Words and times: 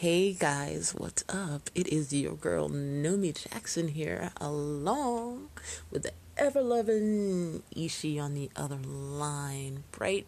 Hey 0.00 0.32
guys, 0.32 0.94
what's 0.96 1.24
up? 1.28 1.68
It 1.74 1.86
is 1.88 2.10
your 2.10 2.32
girl 2.32 2.70
Nomy 2.70 3.34
Jackson 3.34 3.88
here, 3.88 4.30
along 4.40 5.50
with 5.90 6.04
the 6.04 6.12
ever 6.38 6.62
loving 6.62 7.62
Ishi 7.76 8.18
on 8.18 8.32
the 8.32 8.48
other 8.56 8.78
line. 8.78 9.84
Bright, 9.92 10.26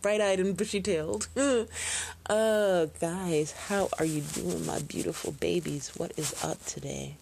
bright 0.00 0.22
eyed 0.22 0.40
and 0.40 0.56
bushy 0.56 0.80
tailed. 0.80 1.28
uh, 1.36 2.86
guys, 2.98 3.52
how 3.68 3.90
are 3.98 4.06
you 4.06 4.22
doing, 4.22 4.64
my 4.64 4.78
beautiful 4.78 5.32
babies? 5.32 5.92
What 5.98 6.12
is 6.16 6.34
up 6.42 6.64
today? 6.64 7.16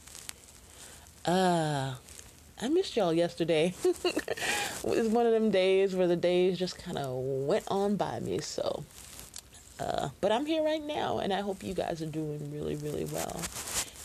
Uh, 1.26 1.94
I 2.62 2.68
missed 2.68 2.94
y'all 2.94 3.12
yesterday. 3.12 3.74
it 3.84 4.84
was 4.84 5.08
one 5.08 5.26
of 5.26 5.32
them 5.32 5.50
days 5.50 5.96
where 5.96 6.06
the 6.06 6.14
days 6.14 6.60
just 6.60 6.78
kind 6.78 6.96
of 6.96 7.12
went 7.12 7.64
on 7.66 7.96
by 7.96 8.20
me, 8.20 8.38
so 8.38 8.84
uh, 9.80 10.10
but 10.20 10.30
I'm 10.30 10.44
here 10.44 10.62
right 10.62 10.82
now, 10.82 11.18
and 11.18 11.32
I 11.32 11.40
hope 11.40 11.62
you 11.62 11.72
guys 11.72 12.02
are 12.02 12.06
doing 12.06 12.52
really, 12.52 12.76
really 12.76 13.06
well. 13.06 13.40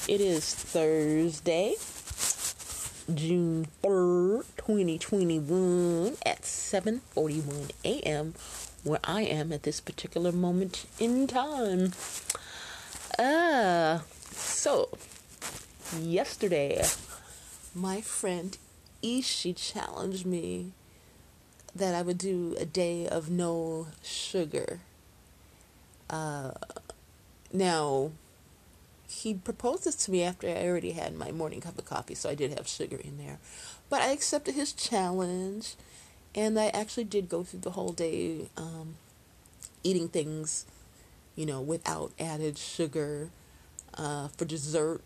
It 0.07 0.21
is 0.21 0.53
Thursday, 0.55 1.75
June 3.13 3.67
3rd, 3.83 4.45
2021 4.55 6.15
at 6.25 6.43
7:41 6.43 7.71
a.m. 7.83 8.33
where 8.83 8.99
I 9.03 9.23
am 9.23 9.51
at 9.51 9.63
this 9.63 9.81
particular 9.81 10.31
moment 10.31 10.85
in 10.97 11.27
time. 11.27 11.91
Uh, 13.19 13.99
so 14.31 14.89
yesterday 15.99 16.83
my 17.73 17.99
friend 17.99 18.57
Ishi 19.01 19.53
challenged 19.53 20.25
me 20.25 20.71
that 21.75 21.93
I 21.93 22.01
would 22.01 22.17
do 22.17 22.55
a 22.57 22.65
day 22.65 23.07
of 23.07 23.29
no 23.29 23.87
sugar. 24.01 24.79
Uh, 26.09 26.51
now, 27.51 28.11
he 29.07 29.33
proposed 29.33 29.85
this 29.85 29.95
to 29.95 30.11
me 30.11 30.23
after 30.23 30.47
I 30.47 30.67
already 30.67 30.91
had 30.91 31.15
my 31.15 31.31
morning 31.31 31.61
cup 31.61 31.77
of 31.77 31.85
coffee, 31.85 32.15
so 32.15 32.29
I 32.29 32.35
did 32.35 32.53
have 32.57 32.67
sugar 32.67 32.97
in 32.97 33.17
there. 33.17 33.39
But 33.89 34.01
I 34.01 34.11
accepted 34.11 34.55
his 34.55 34.73
challenge, 34.73 35.75
and 36.33 36.59
I 36.59 36.67
actually 36.67 37.05
did 37.05 37.29
go 37.29 37.43
through 37.43 37.61
the 37.61 37.71
whole 37.71 37.93
day 37.93 38.49
um, 38.57 38.95
eating 39.83 40.09
things, 40.09 40.65
you 41.35 41.45
know, 41.45 41.61
without 41.61 42.11
added 42.19 42.57
sugar. 42.57 43.29
Uh, 43.93 44.27
for 44.29 44.43
dessert, 44.43 45.01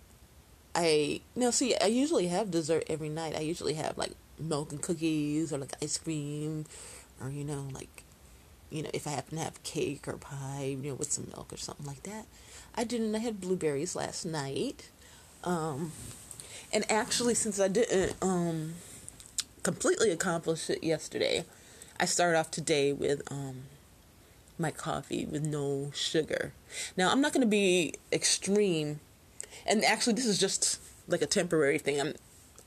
I 0.74 1.22
now 1.36 1.52
see. 1.52 1.76
I 1.76 1.86
usually 1.86 2.28
have 2.28 2.50
dessert 2.50 2.86
every 2.88 3.10
night. 3.10 3.36
I 3.36 3.42
usually 3.42 3.76
have 3.76 3.98
like 3.98 4.14
milk 4.40 4.72
and 4.72 4.82
cookies, 4.82 5.54
or 5.54 5.60
like 5.60 5.74
ice 5.84 5.98
cream, 5.98 6.66
or 7.22 7.30
you 7.30 7.44
know, 7.44 7.68
like 7.72 8.04
you 8.70 8.84
know, 8.84 8.90
if 8.94 9.08
I 9.08 9.12
happen 9.12 9.38
to 9.38 9.44
have 9.44 9.62
cake 9.64 10.08
or 10.08 10.14
pie, 10.14 10.78
you 10.82 10.90
know, 10.90 10.96
with 10.96 11.12
some 11.12 11.28
milk 11.36 11.52
or 11.52 11.58
something 11.58 11.86
like 11.86 12.04
that. 12.04 12.26
I 12.76 12.84
didn't. 12.84 13.16
I 13.16 13.20
had 13.20 13.42
blueberries 13.42 13.96
last 13.96 14.26
night. 14.26 14.90
Um, 15.44 15.92
and 16.72 16.90
actually, 16.92 17.34
since 17.34 17.60
I 17.60 17.68
didn't 17.68 18.16
um, 18.22 18.76
completely 19.64 20.12
accomplish 20.12 20.70
it 20.70 20.84
yesterday, 20.84 21.46
I 22.00 22.06
started 22.06 22.38
off 22.38 22.52
today 22.52 22.94
with 22.94 23.22
um, 23.32 23.64
my 24.58 24.72
coffee 24.72 25.26
with 25.26 25.46
no 25.46 25.92
sugar. 25.94 26.54
Now, 26.96 27.12
I'm 27.12 27.22
not 27.22 27.34
going 27.34 27.42
to 27.42 27.48
be 27.48 27.96
extreme. 28.12 29.00
And 29.66 29.84
actually, 29.84 30.14
this 30.14 30.26
is 30.26 30.38
just 30.38 30.80
like 31.08 31.22
a 31.22 31.28
temporary 31.28 31.80
thing. 31.80 32.00
I'm 32.00 32.14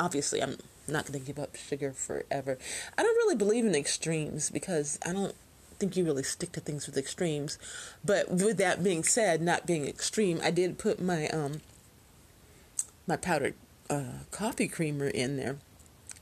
obviously 0.01 0.43
I'm 0.43 0.57
not 0.89 1.07
going 1.07 1.21
to 1.21 1.27
give 1.27 1.39
up 1.39 1.55
sugar 1.57 1.93
forever. 1.93 2.59
I 2.99 3.03
don't 3.03 3.17
really 3.17 3.37
believe 3.37 3.65
in 3.65 3.75
extremes 3.75 4.51
because 4.51 4.99
I 5.07 5.13
don't 5.13 5.35
think 5.79 5.97
you 5.97 6.05
really 6.05 6.23
stick 6.23 6.53
to 6.53 6.61
things 6.61 6.87
with 6.87 6.97
extremes. 6.97 7.59
But 8.05 8.31
with 8.31 8.57
that 8.59 8.83
being 8.83 9.05
said, 9.05 9.43
not 9.43 9.67
being 9.67 9.87
extreme, 9.87 10.41
I 10.43 10.51
did 10.51 10.79
put 10.79 11.01
my 11.01 11.29
um 11.29 11.61
my 13.07 13.17
powdered 13.17 13.55
uh, 13.91 14.25
coffee 14.31 14.69
creamer 14.69 15.09
in 15.09 15.37
there, 15.37 15.57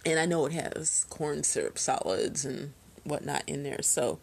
and 0.05 0.19
I 0.19 0.27
know 0.27 0.47
it 0.47 0.53
has 0.53 1.05
corn 1.11 1.43
syrup 1.43 1.79
solids 1.79 2.45
and 2.45 2.73
whatnot 3.05 3.45
in 3.47 3.63
there. 3.63 3.83
So 3.83 4.19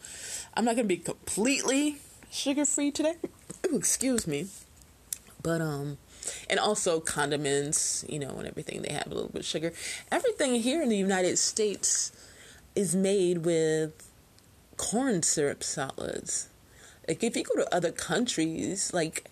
I'm 0.54 0.66
not 0.66 0.76
gonna 0.76 0.88
be 0.88 0.98
completely 0.98 1.98
sugar 2.32 2.66
free 2.66 2.92
today. 2.92 3.16
Ooh, 3.68 3.78
excuse 3.78 4.28
me, 4.28 4.48
but 5.42 5.62
um. 5.62 5.98
And 6.50 6.60
also 6.60 7.00
condiments, 7.00 8.04
you 8.10 8.20
know, 8.20 8.32
and 8.32 8.46
everything. 8.46 8.82
They 8.82 8.92
have 8.92 9.08
a 9.08 9.16
little 9.16 9.30
bit 9.30 9.42
of 9.42 9.46
sugar. 9.46 9.72
Everything 10.12 10.56
here 10.56 10.82
in 10.82 10.90
the 10.90 10.98
United 10.98 11.38
States 11.38 12.12
is 12.76 12.96
made 12.96 13.40
with 13.40 14.07
corn 14.78 15.24
syrup 15.24 15.64
solids. 15.64 16.50
Like 17.08 17.24
if 17.24 17.36
you 17.36 17.44
go 17.44 17.56
to 17.56 17.76
other 17.76 17.92
countries, 17.92 18.94
like 18.94 19.30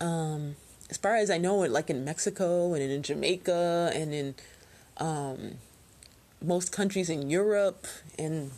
um, 0.00 0.56
as 0.90 0.96
far 0.96 1.16
as 1.16 1.30
I 1.30 1.38
know, 1.38 1.56
like 1.56 1.90
in 1.90 2.04
Mexico 2.04 2.74
and 2.74 2.82
in 2.82 3.02
Jamaica 3.02 3.90
and 3.94 4.14
in 4.14 4.34
um, 4.98 5.58
most 6.42 6.72
countries 6.72 7.10
in 7.10 7.30
Europe 7.30 7.86
and 8.18 8.52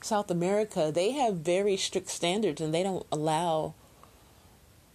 South 0.00 0.30
America, 0.30 0.90
they 0.94 1.12
have 1.12 1.36
very 1.36 1.76
strict 1.76 2.08
standards 2.08 2.60
and 2.60 2.72
they 2.72 2.82
don't 2.82 3.06
allow 3.12 3.74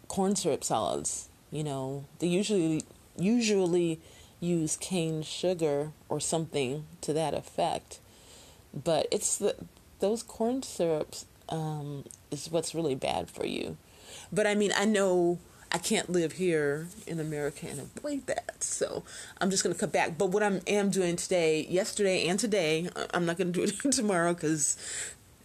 corn 0.07 0.35
syrup 0.35 0.63
solids. 0.63 1.27
You 1.51 1.63
know, 1.63 2.05
they 2.19 2.27
usually 2.27 2.83
usually 3.17 3.99
use 4.39 4.75
cane 4.77 5.23
sugar 5.23 5.91
or 6.09 6.19
something 6.19 6.85
to 7.01 7.13
that 7.13 7.33
effect. 7.33 7.99
But 8.73 9.07
it's 9.11 9.37
the 9.37 9.55
those 9.99 10.23
corn 10.23 10.63
syrups 10.63 11.25
um, 11.49 12.05
is 12.31 12.49
what's 12.51 12.75
really 12.75 12.95
bad 12.95 13.29
for 13.29 13.45
you. 13.45 13.77
But 14.31 14.47
I 14.47 14.55
mean, 14.55 14.71
I 14.75 14.85
know 14.85 15.39
I 15.71 15.77
can't 15.77 16.09
live 16.09 16.33
here 16.33 16.87
in 17.05 17.19
America 17.19 17.67
and 17.69 17.79
avoid 17.79 18.27
that, 18.27 18.63
so 18.63 19.03
I'm 19.39 19.49
just 19.49 19.63
gonna 19.63 19.75
cut 19.75 19.91
back. 19.91 20.17
But 20.17 20.27
what 20.27 20.43
I 20.43 20.61
am 20.67 20.89
doing 20.89 21.15
today, 21.15 21.65
yesterday 21.69 22.27
and 22.27 22.39
today, 22.39 22.89
I'm 23.13 23.25
not 23.25 23.37
gonna 23.37 23.51
do 23.51 23.63
it 23.63 23.79
tomorrow 23.91 24.33
because 24.33 24.77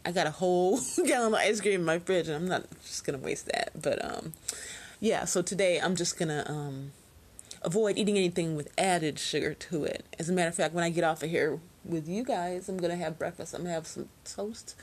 I 0.04 0.12
got 0.12 0.26
a 0.26 0.30
whole 0.30 0.80
gallon 1.06 1.34
of 1.34 1.40
ice 1.40 1.60
cream 1.60 1.80
in 1.80 1.84
my 1.84 1.98
fridge, 1.98 2.28
and 2.28 2.36
I'm 2.36 2.48
not 2.48 2.66
just 2.82 3.04
gonna 3.04 3.18
waste 3.18 3.46
that. 3.46 3.70
But 3.80 4.04
um, 4.04 4.32
yeah, 5.00 5.24
so 5.24 5.42
today 5.42 5.80
I'm 5.80 5.96
just 5.96 6.18
gonna 6.18 6.44
um, 6.46 6.92
avoid 7.62 7.98
eating 7.98 8.16
anything 8.16 8.56
with 8.56 8.72
added 8.78 9.18
sugar 9.18 9.54
to 9.54 9.84
it. 9.84 10.04
As 10.18 10.28
a 10.28 10.32
matter 10.32 10.48
of 10.48 10.54
fact, 10.54 10.74
when 10.74 10.84
I 10.84 10.90
get 10.90 11.04
off 11.04 11.22
of 11.22 11.30
here 11.30 11.58
with 11.84 12.08
you 12.08 12.24
guys, 12.24 12.68
I'm 12.68 12.76
gonna 12.76 12.96
have 12.96 13.18
breakfast. 13.18 13.54
I'm 13.54 13.62
gonna 13.62 13.74
have 13.74 13.86
some 13.86 14.08
toast 14.24 14.74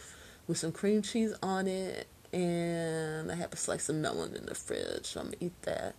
with 0.47 0.57
some 0.57 0.71
cream 0.71 1.01
cheese 1.01 1.33
on 1.41 1.67
it, 1.67 2.07
and 2.33 3.31
I 3.31 3.35
have 3.35 3.53
a 3.53 3.57
slice 3.57 3.89
of 3.89 3.95
melon 3.95 4.35
in 4.35 4.45
the 4.45 4.55
fridge, 4.55 5.05
so 5.05 5.19
I'm 5.19 5.27
gonna 5.27 5.37
eat 5.39 5.61
that. 5.63 5.95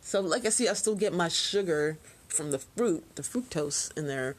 So, 0.00 0.20
like 0.20 0.46
I 0.46 0.50
see, 0.50 0.68
I 0.68 0.74
still 0.74 0.94
get 0.94 1.12
my 1.12 1.28
sugar 1.28 1.98
from 2.28 2.50
the 2.50 2.58
fruit, 2.58 3.04
the 3.16 3.22
fructose 3.22 3.96
in 3.96 4.06
there, 4.06 4.36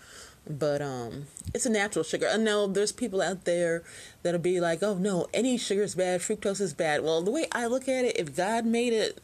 but 0.49 0.81
um, 0.81 1.25
it's 1.53 1.65
a 1.65 1.69
natural 1.69 2.03
sugar. 2.03 2.29
I 2.31 2.37
know 2.37 2.67
there's 2.67 2.91
people 2.91 3.21
out 3.21 3.45
there 3.45 3.83
that'll 4.23 4.39
be 4.39 4.59
like, 4.59 4.81
"Oh 4.83 4.95
no, 4.95 5.27
any 5.33 5.57
sugar 5.57 5.83
is 5.83 5.95
bad. 5.95 6.21
Fructose 6.21 6.61
is 6.61 6.73
bad." 6.73 7.03
Well, 7.03 7.21
the 7.21 7.31
way 7.31 7.47
I 7.51 7.65
look 7.67 7.87
at 7.87 8.05
it, 8.05 8.17
if 8.17 8.35
God 8.35 8.65
made 8.65 8.93
it 8.93 9.23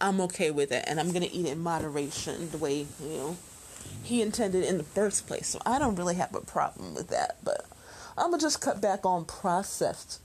I'm 0.00 0.20
okay 0.22 0.50
with 0.50 0.72
it, 0.72 0.84
and 0.86 1.00
I'm 1.00 1.12
gonna 1.12 1.28
eat 1.32 1.46
it 1.46 1.52
in 1.52 1.60
moderation, 1.60 2.50
the 2.50 2.58
way 2.58 2.86
you 3.00 3.08
know 3.08 3.36
he 4.02 4.22
intended 4.22 4.64
in 4.64 4.78
the 4.78 4.84
first 4.84 5.26
place. 5.26 5.48
So 5.48 5.60
I 5.66 5.78
don't 5.78 5.96
really 5.96 6.14
have 6.16 6.34
a 6.34 6.40
problem 6.40 6.94
with 6.94 7.08
that. 7.08 7.38
But 7.42 7.66
I'm 8.16 8.30
gonna 8.30 8.40
just 8.40 8.60
cut 8.60 8.80
back 8.80 9.04
on 9.04 9.24
processed 9.24 10.20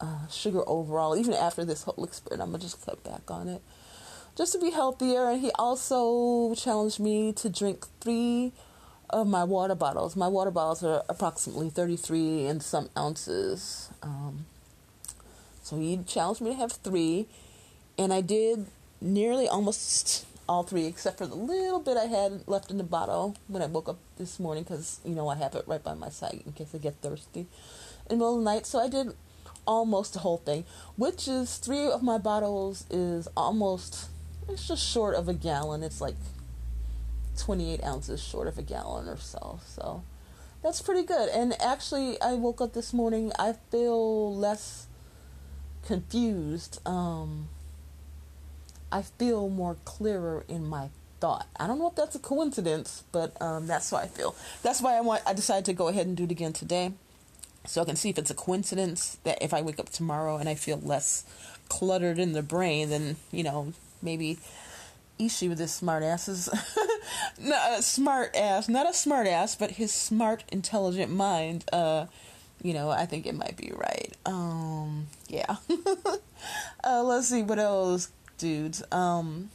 uh, 0.00 0.26
sugar 0.28 0.62
overall. 0.66 1.16
Even 1.16 1.34
after 1.34 1.64
this 1.64 1.82
whole 1.82 2.04
experiment, 2.04 2.42
I'm 2.42 2.52
gonna 2.52 2.62
just 2.62 2.84
cut 2.84 3.02
back 3.04 3.30
on 3.30 3.48
it, 3.48 3.62
just 4.36 4.52
to 4.52 4.58
be 4.58 4.70
healthier. 4.70 5.28
And 5.28 5.40
he 5.40 5.50
also 5.56 6.54
challenged 6.54 7.00
me 7.00 7.32
to 7.34 7.48
drink 7.48 7.86
three 8.00 8.52
of 9.10 9.26
my 9.26 9.44
water 9.44 9.74
bottles. 9.74 10.16
My 10.16 10.28
water 10.28 10.50
bottles 10.50 10.82
are 10.82 11.02
approximately 11.08 11.70
33 11.70 12.46
and 12.46 12.62
some 12.62 12.88
ounces. 12.96 13.90
Um, 14.02 14.46
so 15.62 15.78
he 15.78 15.98
challenged 16.06 16.40
me 16.40 16.50
to 16.50 16.56
have 16.56 16.72
three, 16.72 17.26
and 17.96 18.12
I 18.12 18.20
did 18.20 18.66
nearly 19.00 19.48
almost 19.48 20.26
all 20.48 20.62
three, 20.62 20.86
except 20.86 21.18
for 21.18 21.26
the 21.26 21.34
little 21.34 21.80
bit 21.80 21.96
I 21.96 22.04
had 22.04 22.46
left 22.46 22.70
in 22.70 22.78
the 22.78 22.84
bottle 22.84 23.36
when 23.48 23.62
I 23.62 23.66
woke 23.66 23.88
up 23.88 23.98
this 24.16 24.38
morning, 24.38 24.64
because 24.64 25.00
you 25.04 25.14
know 25.14 25.28
I 25.28 25.36
have 25.36 25.54
it 25.54 25.64
right 25.66 25.82
by 25.82 25.94
my 25.94 26.08
side 26.08 26.42
in 26.44 26.52
case 26.52 26.74
I 26.74 26.78
get 26.78 26.96
thirsty 27.00 27.40
in 27.40 27.46
the 28.08 28.14
middle 28.16 28.38
of 28.38 28.44
the 28.44 28.50
night. 28.50 28.66
So 28.66 28.78
I 28.78 28.88
did 28.88 29.14
almost 29.66 30.14
the 30.14 30.20
whole 30.20 30.38
thing, 30.38 30.64
which 30.96 31.26
is 31.26 31.56
three 31.56 31.86
of 31.86 32.02
my 32.02 32.18
bottles 32.18 32.84
is 32.90 33.28
almost 33.36 34.08
it's 34.48 34.68
just 34.68 34.86
short 34.86 35.14
of 35.14 35.28
a 35.28 35.34
gallon. 35.34 35.82
It's 35.82 36.00
like 36.00 36.16
28 37.38 37.82
ounces 37.84 38.22
short 38.22 38.46
of 38.46 38.58
a 38.58 38.62
gallon 38.62 39.08
or 39.08 39.16
so. 39.16 39.60
So 39.66 40.02
that's 40.62 40.82
pretty 40.82 41.02
good. 41.02 41.28
And 41.30 41.60
actually, 41.60 42.20
I 42.20 42.34
woke 42.34 42.60
up 42.60 42.72
this 42.72 42.92
morning. 42.92 43.32
I 43.38 43.54
feel 43.70 44.34
less 44.34 44.86
confused. 45.84 46.80
Um, 46.86 47.48
I 48.94 49.02
feel 49.02 49.48
more 49.50 49.76
clearer 49.84 50.44
in 50.48 50.68
my 50.68 50.90
thought. 51.18 51.48
I 51.58 51.66
don't 51.66 51.80
know 51.80 51.88
if 51.88 51.96
that's 51.96 52.14
a 52.14 52.20
coincidence, 52.20 53.02
but 53.10 53.36
um, 53.42 53.66
that's 53.66 53.90
how 53.90 53.96
I 53.96 54.06
feel. 54.06 54.36
That's 54.62 54.80
why 54.80 54.96
I 54.96 55.00
want. 55.00 55.22
I 55.26 55.32
decided 55.32 55.64
to 55.64 55.72
go 55.72 55.88
ahead 55.88 56.06
and 56.06 56.16
do 56.16 56.22
it 56.22 56.30
again 56.30 56.52
today. 56.52 56.92
so 57.66 57.82
I 57.82 57.86
can 57.86 57.96
see 57.96 58.10
if 58.10 58.18
it's 58.18 58.30
a 58.30 58.34
coincidence 58.34 59.18
that 59.24 59.42
if 59.42 59.52
I 59.52 59.62
wake 59.62 59.80
up 59.80 59.88
tomorrow 59.90 60.36
and 60.36 60.48
I 60.48 60.54
feel 60.54 60.78
less 60.78 61.24
cluttered 61.68 62.20
in 62.20 62.34
the 62.34 62.42
brain, 62.42 62.90
then 62.90 63.16
you 63.32 63.42
know 63.42 63.72
maybe 64.00 64.38
Ishi 65.18 65.48
with 65.48 65.58
his 65.58 65.72
smart 65.72 66.04
asses, 66.04 66.48
not 67.40 67.80
a 67.80 67.82
smart 67.82 68.36
ass, 68.36 68.68
not 68.68 68.88
a 68.88 68.94
smart 68.94 69.26
ass, 69.26 69.56
but 69.56 69.72
his 69.72 69.92
smart, 69.92 70.44
intelligent 70.52 71.10
mind. 71.10 71.64
Uh, 71.72 72.06
you 72.62 72.74
know, 72.74 72.90
I 72.90 73.06
think 73.06 73.26
it 73.26 73.34
might 73.34 73.56
be 73.56 73.72
right. 73.74 74.12
Um, 74.24 75.08
yeah. 75.26 75.56
uh, 76.84 77.02
let's 77.02 77.28
see 77.28 77.42
what 77.42 77.58
else, 77.58 78.10
dudes. 78.38 78.82
Um, 78.92 79.50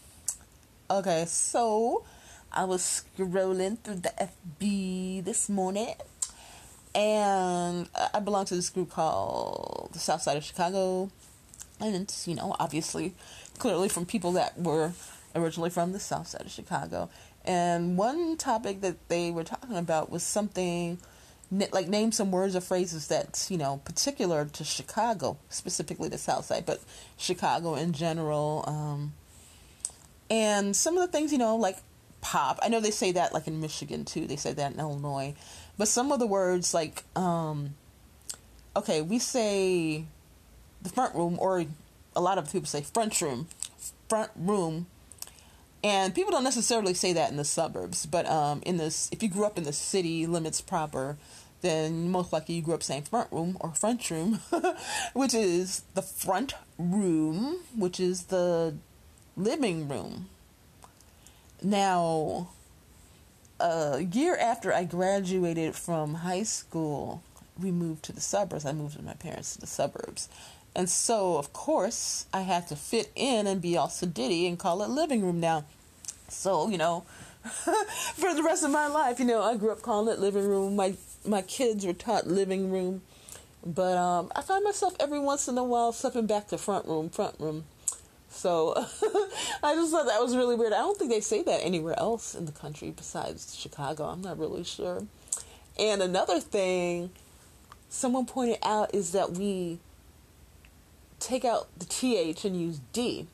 okay, 0.89 1.25
so 1.27 2.03
I 2.51 2.65
was 2.65 2.81
scrolling 3.17 3.79
through 3.79 3.95
the 3.95 4.29
FB 4.59 5.23
this 5.23 5.49
morning 5.49 5.95
and 6.95 7.87
I 8.13 8.19
belong 8.19 8.45
to 8.45 8.55
this 8.55 8.69
group 8.69 8.89
called 8.91 9.89
the 9.93 9.99
South 9.99 10.21
Side 10.21 10.37
of 10.37 10.43
Chicago, 10.43 11.09
and 11.79 11.95
it's 11.95 12.27
you 12.27 12.35
know 12.35 12.55
obviously 12.59 13.13
clearly 13.57 13.89
from 13.89 14.05
people 14.05 14.31
that 14.33 14.59
were 14.59 14.93
originally 15.35 15.69
from 15.69 15.91
the 15.91 15.99
South 15.99 16.27
Side 16.27 16.41
of 16.41 16.51
Chicago. 16.51 17.09
And 17.45 17.97
one 17.97 18.37
topic 18.37 18.81
that 18.81 19.07
they 19.07 19.31
were 19.31 19.43
talking 19.43 19.77
about 19.77 20.11
was 20.11 20.23
something 20.23 20.97
like 21.51 21.87
name 21.87 22.11
some 22.11 22.31
words 22.31 22.55
or 22.55 22.61
phrases 22.61 23.07
that's 23.07 23.49
you 23.49 23.57
know 23.57 23.81
particular 23.85 24.45
to 24.45 24.63
Chicago, 24.63 25.37
specifically 25.49 26.09
the 26.09 26.17
South 26.17 26.45
Side, 26.45 26.65
but 26.65 26.81
Chicago 27.17 27.75
in 27.75 27.93
general. 27.93 28.63
Um, 28.67 29.13
and 30.29 30.75
some 30.75 30.97
of 30.97 31.01
the 31.01 31.11
things 31.11 31.31
you 31.31 31.37
know 31.37 31.55
like 31.55 31.77
pop. 32.21 32.59
I 32.61 32.69
know 32.69 32.79
they 32.79 32.91
say 32.91 33.11
that 33.13 33.33
like 33.33 33.47
in 33.47 33.61
Michigan 33.61 34.05
too. 34.05 34.27
They 34.27 34.35
say 34.35 34.53
that 34.53 34.73
in 34.73 34.79
Illinois. 34.79 35.35
But 35.77 35.87
some 35.87 36.11
of 36.11 36.19
the 36.19 36.27
words 36.27 36.73
like 36.73 37.03
um 37.15 37.75
okay, 38.75 39.01
we 39.01 39.19
say 39.19 40.05
the 40.81 40.89
front 40.89 41.15
room 41.15 41.37
or 41.39 41.65
a 42.15 42.21
lot 42.21 42.37
of 42.37 42.51
people 42.51 42.67
say 42.67 42.81
front 42.81 43.21
room, 43.21 43.47
front 44.07 44.31
room. 44.35 44.87
And 45.83 46.13
people 46.13 46.31
don't 46.31 46.43
necessarily 46.43 46.93
say 46.93 47.13
that 47.13 47.31
in 47.31 47.37
the 47.37 47.45
suburbs, 47.45 48.05
but 48.05 48.25
um 48.25 48.61
in 48.65 48.77
this 48.77 49.09
if 49.11 49.23
you 49.23 49.29
grew 49.29 49.45
up 49.45 49.57
in 49.57 49.63
the 49.63 49.73
city 49.73 50.25
limits 50.27 50.61
proper, 50.61 51.17
then 51.61 52.09
most 52.09 52.31
likely 52.33 52.55
you 52.55 52.61
grew 52.61 52.73
up 52.73 52.83
saying 52.83 53.03
front 53.03 53.31
room 53.31 53.57
or 53.59 53.71
front 53.71 54.09
room, 54.09 54.39
which 55.13 55.33
is 55.33 55.83
the 55.93 56.01
front 56.01 56.53
room, 56.77 57.59
which 57.75 57.99
is 57.99 58.23
the 58.25 58.75
living 59.35 59.87
room. 59.87 60.27
Now, 61.61 62.49
a 63.59 63.99
year 63.99 64.37
after 64.37 64.73
I 64.73 64.85
graduated 64.85 65.75
from 65.75 66.15
high 66.15 66.43
school, 66.43 67.21
we 67.61 67.71
moved 67.71 68.03
to 68.03 68.13
the 68.13 68.21
suburbs. 68.21 68.65
I 68.65 68.71
moved 68.71 68.95
with 68.95 69.05
my 69.05 69.13
parents 69.13 69.55
to 69.55 69.61
the 69.61 69.67
suburbs. 69.67 70.29
And 70.75 70.89
so, 70.89 71.37
of 71.37 71.51
course, 71.51 72.25
I 72.33 72.41
had 72.41 72.67
to 72.67 72.75
fit 72.75 73.11
in 73.15 73.47
and 73.47 73.61
be 73.61 73.75
all 73.75 73.87
sedity 73.87 74.47
and 74.47 74.57
call 74.57 74.81
it 74.83 74.89
living 74.89 75.21
room 75.21 75.39
now. 75.39 75.65
So, 76.27 76.69
you 76.69 76.77
know, 76.77 77.05
for 77.43 78.33
the 78.33 78.43
rest 78.43 78.63
of 78.63 78.71
my 78.71 78.87
life, 78.87 79.19
you 79.19 79.25
know, 79.25 79.41
I 79.41 79.55
grew 79.55 79.71
up 79.71 79.81
calling 79.81 80.13
it 80.13 80.19
living 80.19 80.47
room. 80.47 80.75
My 80.75 80.93
my 81.25 81.41
kids 81.41 81.85
were 81.85 81.93
taught 81.93 82.27
living 82.27 82.71
room. 82.71 83.01
But 83.65 83.97
um, 83.97 84.31
I 84.35 84.41
find 84.41 84.63
myself 84.63 84.95
every 84.99 85.19
once 85.19 85.47
in 85.47 85.57
a 85.57 85.63
while 85.63 85.91
stepping 85.91 86.27
back 86.27 86.47
to 86.47 86.57
front 86.57 86.85
room, 86.85 87.09
front 87.09 87.35
room. 87.39 87.65
So 88.29 88.73
I 89.63 89.75
just 89.75 89.91
thought 89.91 90.05
that 90.05 90.21
was 90.21 90.35
really 90.35 90.55
weird. 90.55 90.71
I 90.71 90.77
don't 90.77 90.97
think 90.97 91.11
they 91.11 91.19
say 91.19 91.43
that 91.43 91.59
anywhere 91.63 91.97
else 91.97 92.35
in 92.35 92.45
the 92.45 92.51
country 92.51 92.91
besides 92.91 93.55
Chicago. 93.55 94.05
I'm 94.05 94.21
not 94.21 94.39
really 94.39 94.63
sure. 94.63 95.03
And 95.77 96.01
another 96.01 96.39
thing 96.39 97.09
someone 97.89 98.25
pointed 98.25 98.59
out 98.63 98.93
is 98.93 99.11
that 99.11 99.31
we 99.31 99.79
take 101.19 101.45
out 101.45 101.67
the 101.77 101.85
TH 101.85 102.45
and 102.45 102.59
use 102.59 102.79
D. 102.93 103.27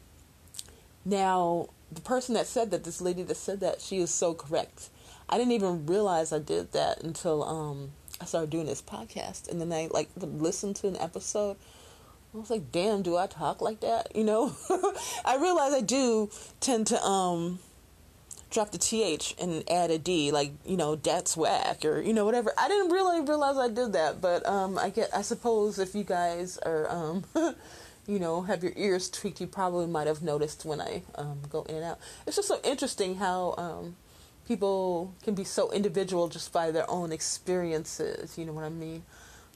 Now, 1.03 1.69
the 1.91 2.01
person 2.01 2.33
that 2.35 2.47
said 2.47 2.71
that, 2.71 2.83
this 2.83 3.01
lady 3.01 3.23
that 3.23 3.35
said 3.35 3.59
that, 3.59 3.81
she 3.81 3.99
is 3.99 4.11
so 4.11 4.33
correct. 4.33 4.89
I 5.29 5.37
didn't 5.37 5.53
even 5.53 5.85
realize 5.85 6.31
I 6.33 6.39
did 6.39 6.71
that 6.73 7.03
until 7.03 7.43
um, 7.43 7.91
I 8.19 8.25
started 8.25 8.49
doing 8.49 8.65
this 8.65 8.81
podcast. 8.81 9.49
And 9.49 9.61
then 9.61 9.71
I 9.71 9.87
like 9.91 10.09
would 10.15 10.41
listen 10.41 10.73
to 10.75 10.87
an 10.87 10.97
episode 10.97 11.57
I 12.35 12.37
was 12.39 12.49
like, 12.49 12.71
damn, 12.71 13.01
do 13.01 13.15
I 13.15 13.27
talk 13.27 13.61
like 13.61 13.79
that? 13.79 14.13
You 14.13 14.25
know? 14.25 14.53
I 15.25 15.37
realize 15.37 15.73
I 15.73 15.79
do 15.79 16.29
tend 16.59 16.87
to 16.87 17.01
um 17.01 17.59
drop 18.49 18.71
the 18.71 18.77
TH 18.77 19.35
and 19.39 19.63
add 19.69 19.91
a 19.91 19.97
D, 19.97 20.31
like, 20.31 20.51
you 20.65 20.77
know, 20.77 20.95
that's 20.95 21.35
whack 21.35 21.83
or, 21.83 21.99
you 22.01 22.13
know, 22.13 22.25
whatever. 22.25 22.53
I 22.57 22.67
didn't 22.67 22.91
really 22.91 23.21
realize 23.21 23.57
I 23.57 23.67
did 23.67 23.93
that, 23.93 24.21
but 24.21 24.45
um 24.45 24.77
I 24.77 24.89
get 24.89 25.09
I 25.13 25.21
suppose 25.21 25.79
if 25.79 25.95
you 25.95 26.03
guys 26.03 26.57
are 26.59 26.89
um 26.89 27.25
you 28.07 28.19
know, 28.19 28.43
have 28.43 28.63
your 28.63 28.73
ears 28.75 29.09
tweaked, 29.09 29.41
you 29.41 29.47
probably 29.47 29.87
might 29.87 30.07
have 30.07 30.21
noticed 30.21 30.63
when 30.65 30.79
I 30.79 31.03
um 31.15 31.41
go 31.49 31.63
in 31.63 31.75
and 31.75 31.85
out. 31.85 31.99
It's 32.25 32.35
just 32.35 32.47
so 32.47 32.59
interesting 32.63 33.15
how 33.15 33.55
um 33.57 33.95
people 34.47 35.13
can 35.23 35.33
be 35.33 35.43
so 35.43 35.71
individual 35.71 36.27
just 36.27 36.53
by 36.53 36.71
their 36.71 36.89
own 36.89 37.11
experiences, 37.11 38.37
you 38.37 38.45
know 38.45 38.53
what 38.53 38.63
I 38.63 38.69
mean? 38.69 39.03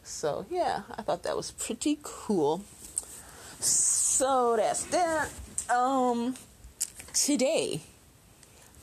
So 0.04 0.46
yeah, 0.50 0.82
I 0.98 1.04
thought 1.04 1.24
that 1.24 1.38
was 1.38 1.52
pretty 1.52 2.00
cool. 2.02 2.64
So 3.60 4.56
that's 4.58 4.84
that. 4.86 5.30
Um, 5.70 6.36
today, 7.14 7.82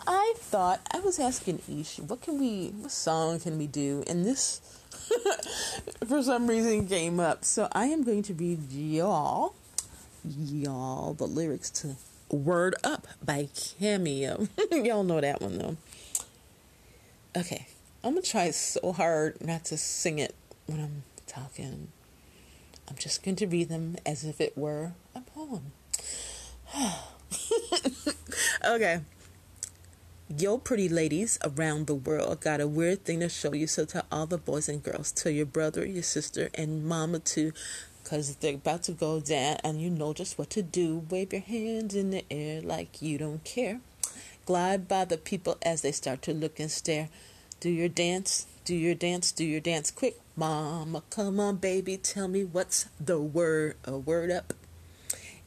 I 0.06 0.34
thought 0.36 0.80
I 0.92 1.00
was 1.00 1.18
asking 1.18 1.62
Ish, 1.68 1.98
what 1.98 2.22
can 2.22 2.38
we, 2.38 2.68
what 2.68 2.92
song 2.92 3.40
can 3.40 3.58
we 3.58 3.66
do? 3.66 4.04
And 4.06 4.24
this, 4.24 4.60
for 6.06 6.22
some 6.22 6.46
reason, 6.46 6.86
came 6.86 7.18
up. 7.18 7.44
So 7.44 7.68
I 7.72 7.86
am 7.86 8.04
going 8.04 8.22
to 8.24 8.34
read 8.34 8.70
y'all, 8.70 9.54
y'all, 10.24 11.14
the 11.14 11.26
lyrics 11.26 11.70
to 11.70 11.96
"Word 12.30 12.76
Up" 12.84 13.06
by 13.24 13.48
Cameo. 13.54 14.46
y'all 14.70 15.04
know 15.04 15.20
that 15.20 15.40
one 15.40 15.58
though. 15.58 15.76
Okay, 17.36 17.66
I'm 18.04 18.12
gonna 18.12 18.22
try 18.22 18.50
so 18.50 18.92
hard 18.92 19.40
not 19.44 19.64
to 19.66 19.76
sing 19.76 20.18
it 20.18 20.34
when 20.66 20.80
I'm 20.80 21.02
talking. 21.26 21.88
I'm 22.88 22.96
just 22.96 23.24
going 23.24 23.36
to 23.36 23.46
read 23.46 23.68
them 23.68 23.96
as 24.06 24.24
if 24.24 24.40
it 24.40 24.56
were 24.56 24.92
a 25.14 25.20
poem. 25.20 25.72
okay. 28.64 29.00
Yo, 30.28 30.58
pretty 30.58 30.88
ladies 30.88 31.38
around 31.44 31.86
the 31.86 31.94
world 31.94 32.40
got 32.40 32.60
a 32.60 32.66
weird 32.66 33.04
thing 33.04 33.20
to 33.20 33.28
show 33.28 33.54
you, 33.54 33.68
so 33.68 33.84
tell 33.84 34.02
all 34.10 34.26
the 34.26 34.36
boys 34.36 34.68
and 34.68 34.82
girls, 34.82 35.12
tell 35.12 35.30
your 35.30 35.46
brother, 35.46 35.86
your 35.86 36.02
sister, 36.02 36.50
and 36.54 36.84
mama 36.84 37.20
too, 37.20 37.52
because 38.02 38.34
they're 38.36 38.56
about 38.56 38.82
to 38.82 38.90
go 38.90 39.20
down 39.20 39.56
and 39.62 39.80
you 39.80 39.88
know 39.88 40.12
just 40.12 40.36
what 40.36 40.50
to 40.50 40.62
do. 40.62 41.06
Wave 41.10 41.32
your 41.32 41.42
hands 41.42 41.94
in 41.94 42.10
the 42.10 42.24
air 42.28 42.60
like 42.60 43.00
you 43.00 43.18
don't 43.18 43.44
care. 43.44 43.80
Glide 44.46 44.88
by 44.88 45.04
the 45.04 45.16
people 45.16 45.58
as 45.62 45.82
they 45.82 45.92
start 45.92 46.22
to 46.22 46.34
look 46.34 46.58
and 46.58 46.72
stare. 46.72 47.08
Do 47.60 47.70
your 47.70 47.88
dance, 47.88 48.46
do 48.64 48.74
your 48.74 48.96
dance, 48.96 49.30
do 49.30 49.44
your 49.44 49.60
dance 49.60 49.92
quick. 49.92 50.18
Mama, 50.34 51.04
come 51.08 51.38
on, 51.38 51.56
baby, 51.56 51.96
tell 51.96 52.26
me 52.26 52.42
what's 52.42 52.86
the 52.98 53.20
word. 53.20 53.76
A 53.84 53.96
word 53.96 54.32
up. 54.32 54.54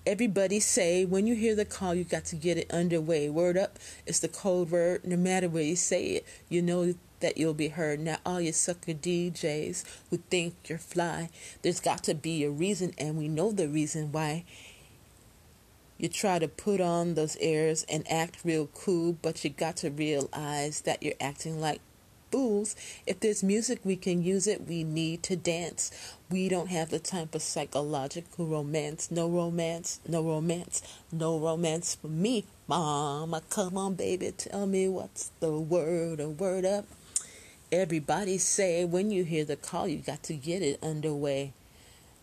Everybody 0.05 0.59
say 0.59 1.05
when 1.05 1.27
you 1.27 1.35
hear 1.35 1.55
the 1.55 1.65
call, 1.65 1.93
you 1.93 2.03
got 2.03 2.25
to 2.25 2.35
get 2.35 2.57
it 2.57 2.71
underway. 2.71 3.29
Word 3.29 3.57
up, 3.57 3.77
it's 4.05 4.19
the 4.19 4.27
code 4.27 4.71
word. 4.71 5.05
No 5.05 5.17
matter 5.17 5.49
where 5.49 5.63
you 5.63 5.75
say 5.75 6.05
it, 6.11 6.25
you 6.47 6.61
know 6.61 6.93
that 7.19 7.37
you'll 7.37 7.53
be 7.53 7.67
heard. 7.67 7.99
Now, 7.99 8.17
all 8.25 8.41
you 8.41 8.51
sucker 8.51 8.93
DJs 8.93 9.83
who 10.09 10.17
think 10.29 10.55
you're 10.67 10.77
fly, 10.77 11.29
there's 11.61 11.79
got 11.79 12.03
to 12.05 12.13
be 12.13 12.43
a 12.43 12.49
reason, 12.49 12.93
and 12.97 13.17
we 13.17 13.27
know 13.27 13.51
the 13.51 13.67
reason 13.67 14.11
why. 14.11 14.45
You 15.97 16.07
try 16.07 16.39
to 16.39 16.47
put 16.47 16.79
on 16.79 17.15
those 17.15 17.35
airs 17.41 17.85
and 17.89 18.09
act 18.09 18.39
real 18.45 18.67
cool, 18.67 19.17
but 19.21 19.43
you 19.43 19.49
got 19.49 19.75
to 19.77 19.89
realize 19.89 20.81
that 20.81 21.03
you're 21.03 21.13
acting 21.19 21.59
like 21.59 21.81
fools. 22.31 22.75
If 23.05 23.19
there's 23.19 23.43
music, 23.43 23.79
we 23.83 23.95
can 23.95 24.23
use 24.23 24.47
it. 24.47 24.67
We 24.67 24.83
need 24.83 25.23
to 25.23 25.35
dance. 25.35 25.91
We 26.29 26.49
don't 26.49 26.69
have 26.69 26.89
the 26.89 26.99
time 26.99 27.27
for 27.27 27.39
psychological 27.39 28.45
romance. 28.45 29.09
No 29.09 29.27
romance, 29.27 29.99
no 30.07 30.21
romance, 30.21 30.81
no 31.11 31.39
romance 31.39 31.95
for 31.95 32.07
me. 32.07 32.45
Mama, 32.67 33.41
come 33.49 33.77
on, 33.77 33.95
baby, 33.95 34.31
tell 34.37 34.67
me 34.67 34.87
what's 34.87 35.31
the 35.39 35.51
word, 35.51 36.19
a 36.19 36.29
word 36.29 36.65
up. 36.65 36.85
Everybody 37.71 38.37
say 38.37 38.85
when 38.85 39.11
you 39.11 39.23
hear 39.23 39.45
the 39.45 39.55
call, 39.55 39.87
you 39.87 39.97
got 39.97 40.23
to 40.23 40.33
get 40.33 40.61
it 40.61 40.77
underway. 40.83 41.53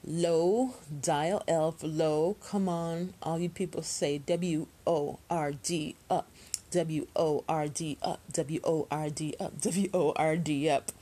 Low, 0.04 0.74
dial 1.00 1.42
L 1.48 1.72
for 1.72 1.88
low. 1.88 2.36
Come 2.48 2.68
on, 2.68 3.14
all 3.22 3.40
you 3.40 3.48
people 3.48 3.82
say 3.82 4.18
W 4.18 4.68
O 4.86 5.18
R 5.28 5.50
D 5.50 5.96
up. 6.08 6.28
W 6.70 7.06
O 7.16 7.44
R 7.48 7.68
D 7.68 7.98
up, 8.02 8.20
W 8.32 8.60
O 8.64 8.86
R 8.90 9.10
D 9.10 9.34
up, 9.40 9.60
W 9.60 9.88
O 9.94 10.12
R 10.16 10.36
D 10.36 10.68
up. 10.68 10.92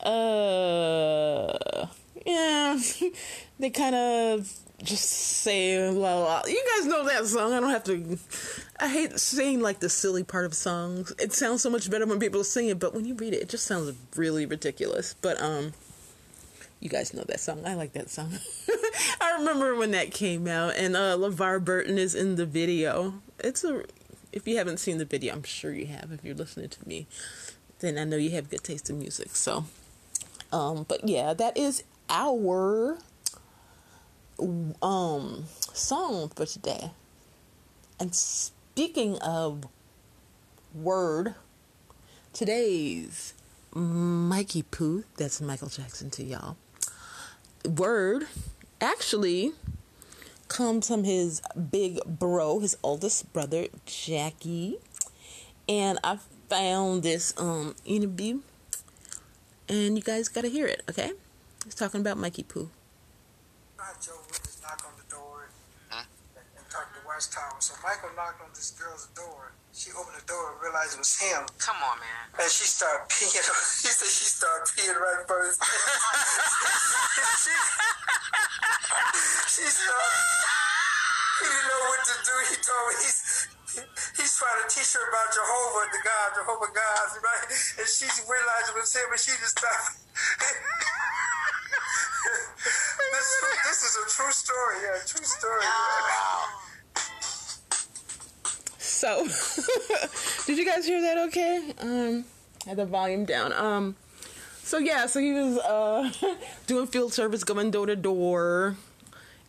Uh, 0.00 1.86
yeah, 2.24 2.78
they 3.58 3.70
kind 3.70 3.94
of 3.94 4.52
just 4.82 5.10
say, 5.10 5.90
la 5.90 6.18
la. 6.20 6.42
you 6.46 6.64
guys 6.76 6.86
know 6.86 7.04
that 7.04 7.26
song. 7.26 7.52
I 7.52 7.60
don't 7.60 7.70
have 7.70 7.84
to. 7.84 8.18
I 8.78 8.88
hate 8.88 9.18
saying 9.18 9.60
like 9.60 9.80
the 9.80 9.88
silly 9.88 10.22
part 10.22 10.44
of 10.44 10.54
songs. 10.54 11.12
It 11.18 11.32
sounds 11.32 11.62
so 11.62 11.70
much 11.70 11.90
better 11.90 12.06
when 12.06 12.20
people 12.20 12.44
sing 12.44 12.68
it, 12.68 12.78
but 12.78 12.94
when 12.94 13.04
you 13.04 13.14
read 13.14 13.34
it, 13.34 13.42
it 13.42 13.48
just 13.48 13.66
sounds 13.66 13.92
really 14.14 14.46
ridiculous. 14.46 15.14
But 15.20 15.40
um, 15.42 15.72
You 16.80 16.88
guys 16.88 17.12
know 17.12 17.24
that 17.24 17.40
song. 17.40 17.62
I 17.66 17.74
like 17.74 17.92
that 17.94 18.08
song. 18.08 18.38
I 19.20 19.34
remember 19.38 19.74
when 19.74 19.90
that 19.92 20.12
came 20.12 20.46
out, 20.46 20.74
and 20.76 20.96
uh, 20.96 21.16
LeVar 21.16 21.64
Burton 21.64 21.98
is 21.98 22.14
in 22.14 22.36
the 22.36 22.46
video. 22.46 23.14
It's 23.40 23.64
a. 23.64 23.82
If 24.38 24.46
you 24.46 24.56
haven't 24.56 24.76
seen 24.76 24.98
the 24.98 25.04
video, 25.04 25.34
I'm 25.34 25.42
sure 25.42 25.72
you 25.72 25.86
have. 25.86 26.12
If 26.12 26.24
you're 26.24 26.32
listening 26.32 26.68
to 26.68 26.88
me, 26.88 27.08
then 27.80 27.98
I 27.98 28.04
know 28.04 28.16
you 28.16 28.30
have 28.30 28.48
good 28.48 28.62
taste 28.62 28.88
in 28.88 29.00
music. 29.00 29.34
So, 29.34 29.64
um, 30.52 30.86
but 30.88 31.08
yeah, 31.08 31.34
that 31.34 31.56
is 31.56 31.82
our 32.08 32.98
um 34.80 35.46
song 35.72 36.28
for 36.28 36.46
today. 36.46 36.92
And 37.98 38.14
speaking 38.14 39.18
of 39.18 39.64
word, 40.72 41.34
today's 42.32 43.34
Mikey 43.74 44.62
Poo, 44.62 45.02
that's 45.16 45.40
Michael 45.40 45.68
Jackson 45.68 46.10
to 46.10 46.22
y'all. 46.22 46.56
Word 47.64 48.28
actually 48.80 49.50
comes 50.48 50.88
from 50.88 51.04
his 51.04 51.40
big 51.70 52.00
bro, 52.06 52.60
his 52.60 52.76
oldest 52.82 53.32
brother, 53.32 53.66
Jackie. 53.86 54.78
And 55.68 55.98
I 56.02 56.18
found 56.48 57.02
this 57.02 57.34
um 57.38 57.74
interview 57.84 58.40
and 59.68 59.96
you 59.96 60.02
guys 60.02 60.28
gotta 60.28 60.48
hear 60.48 60.66
it, 60.66 60.82
okay? 60.88 61.12
He's 61.64 61.74
talking 61.74 62.00
about 62.00 62.16
Mikey 62.16 62.44
Poo. 62.44 62.70
Joe 64.00 64.12
Witness 64.30 64.60
knock 64.62 64.82
on 64.86 64.92
the 64.96 65.04
door 65.10 65.48
and, 65.92 66.06
and 66.36 66.68
talk 66.70 66.92
to 66.94 67.00
Watch 67.06 67.28
Tower. 67.30 67.56
So 67.58 67.74
Michael 67.82 68.10
knocked 68.16 68.40
on 68.40 68.48
this 68.54 68.70
girl's 68.72 69.06
door. 69.08 69.52
She 69.72 69.90
opened 69.92 70.16
the 70.20 70.26
door 70.26 70.52
and 70.52 70.62
realized 70.62 70.94
it 70.94 70.98
was 70.98 71.18
him. 71.18 71.46
Come 71.58 71.76
on, 71.82 71.98
man. 71.98 72.40
And 72.40 72.50
she 72.50 72.64
started 72.64 73.08
peeing. 73.08 73.32
He 73.82 73.88
said 73.88 74.08
she 74.08 74.24
started 74.24 74.66
peeing 74.72 74.98
right 74.98 75.26
first. 75.26 75.60
He 81.38 81.46
didn't 81.46 81.68
know 81.70 81.82
what 81.88 82.02
to 82.02 82.14
do. 82.24 82.34
He 82.50 82.56
told 82.58 82.84
me 82.88 82.94
he's 82.98 83.48
he's 84.18 84.34
trying 84.38 84.58
to 84.58 84.66
teach 84.66 84.90
her 84.94 85.04
about 85.06 85.30
Jehovah, 85.30 85.86
the 85.92 86.02
God, 86.02 86.28
Jehovah 86.34 86.70
God, 86.74 87.06
right? 87.22 87.46
And 87.78 87.86
she 87.86 88.06
realized 88.26 88.70
it 88.70 88.76
was 88.78 88.90
him, 88.90 89.06
and 89.10 89.20
she 89.20 89.32
just 89.38 89.58
stopped. 89.58 90.02
this, 93.12 93.28
this 93.70 93.78
is 93.86 93.94
a 94.02 94.06
true 94.10 94.32
story. 94.32 94.76
Yeah, 94.82 94.98
true 95.06 95.24
story. 95.24 95.62
So, 98.78 99.26
did 100.46 100.58
you 100.58 100.66
guys 100.66 100.86
hear 100.86 101.00
that? 101.02 101.18
Okay. 101.28 101.72
Um, 101.80 102.24
had 102.66 102.76
the 102.78 102.86
volume 102.86 103.24
down. 103.24 103.52
Um, 103.52 103.96
so 104.62 104.78
yeah, 104.78 105.06
so 105.06 105.20
he 105.20 105.32
was 105.32 105.58
uh 105.58 106.10
doing 106.66 106.86
field 106.86 107.12
service, 107.12 107.44
going 107.44 107.70
door 107.70 107.86
to 107.86 107.96
door, 107.96 108.76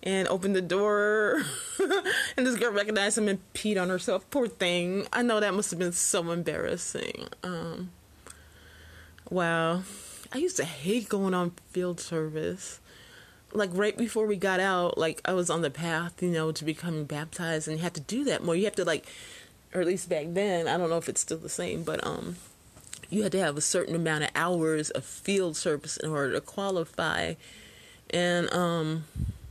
and 0.03 0.27
opened 0.27 0.55
the 0.55 0.61
door, 0.61 1.43
and 2.37 2.47
this 2.47 2.57
girl 2.57 2.71
recognized 2.71 3.17
him 3.17 3.27
and 3.27 3.39
peed 3.53 3.81
on 3.81 3.89
herself. 3.89 4.29
Poor 4.31 4.47
thing. 4.47 5.05
I 5.11 5.21
know 5.21 5.39
that 5.39 5.53
must 5.53 5.71
have 5.71 5.79
been 5.79 5.91
so 5.91 6.31
embarrassing. 6.31 7.27
Um, 7.43 7.91
wow. 9.29 9.83
I 10.31 10.37
used 10.37 10.57
to 10.57 10.65
hate 10.65 11.09
going 11.09 11.33
on 11.33 11.51
field 11.71 11.99
service. 11.99 12.79
Like 13.51 13.71
right 13.73 13.97
before 13.97 14.27
we 14.27 14.35
got 14.35 14.59
out, 14.59 14.97
like 14.97 15.21
I 15.25 15.33
was 15.33 15.49
on 15.49 15.63
the 15.63 15.71
path, 15.71 16.21
you 16.21 16.29
know, 16.29 16.51
to 16.51 16.63
becoming 16.63 17.05
baptized, 17.05 17.67
and 17.67 17.77
you 17.77 17.83
have 17.83 17.93
to 17.93 18.01
do 18.01 18.23
that 18.25 18.43
more. 18.43 18.55
You 18.55 18.65
have 18.65 18.75
to 18.75 18.85
like, 18.85 19.07
or 19.73 19.81
at 19.81 19.87
least 19.87 20.07
back 20.07 20.27
then, 20.29 20.67
I 20.67 20.77
don't 20.77 20.89
know 20.89 20.97
if 20.97 21.09
it's 21.09 21.21
still 21.21 21.39
the 21.39 21.49
same, 21.49 21.83
but 21.83 22.05
um, 22.05 22.35
you 23.09 23.23
had 23.23 23.31
to 23.31 23.39
have 23.39 23.57
a 23.57 23.61
certain 23.61 23.95
amount 23.95 24.23
of 24.23 24.29
hours 24.35 24.91
of 24.91 25.03
field 25.03 25.57
service 25.57 25.97
in 25.97 26.11
order 26.11 26.33
to 26.33 26.41
qualify, 26.41 27.33
and 28.11 28.53
um, 28.53 29.05